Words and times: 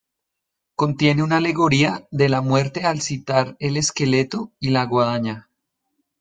Contiene 0.75 1.21
una 1.21 1.37
alegoría 1.37 2.07
de 2.09 2.27
la 2.27 2.41
muerte 2.41 2.85
al 2.85 3.01
citar 3.01 3.55
el 3.59 3.77
esqueleto 3.77 4.51
y 4.59 4.71
la 4.71 4.85
guadaña. 4.85 5.47